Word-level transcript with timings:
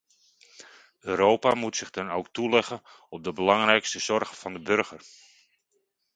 Europa 1.03 1.53
moet 1.53 1.75
zich 1.75 1.89
dan 1.89 2.09
ook 2.11 2.27
toeleggen 2.31 2.81
op 3.09 3.23
de 3.23 3.33
belangrijkste 3.33 3.99
zorgen 3.99 4.35
van 4.35 4.53
de 4.53 4.59
burger. 4.59 5.01